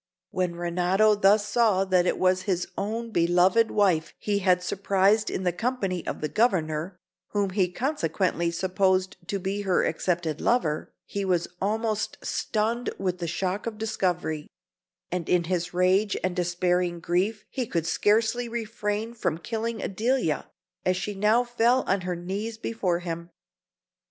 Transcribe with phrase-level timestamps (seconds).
[0.31, 5.43] When Renato thus saw that it was his own beloved wife he had surprised in
[5.43, 6.97] the company of the Governor,
[7.33, 13.27] whom he consequently supposed to be her accepted lover, he was almost stunned with the
[13.27, 14.47] shock of the discovery;
[15.11, 20.49] and in his rage and despairing grief, he could scarcely refrain from killing Adelia,
[20.83, 23.29] as she now fell on her knees before him.